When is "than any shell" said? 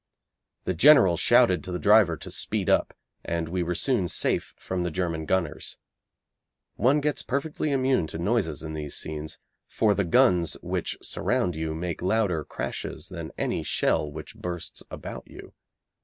13.09-14.11